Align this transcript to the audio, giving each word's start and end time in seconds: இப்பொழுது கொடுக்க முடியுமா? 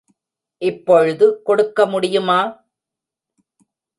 இப்பொழுது 0.61 1.41
கொடுக்க 1.41 1.85
முடியுமா? 1.85 2.39